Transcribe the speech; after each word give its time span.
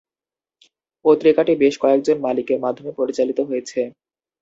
পত্রিকাটি 1.05 1.53
বেশ 1.61 1.75
কয়েকজন 1.83 2.17
মালিকের 2.25 2.59
মাধ্যমে 2.65 2.91
পরিচালিত 2.99 3.39
হয়েছে। 3.49 3.79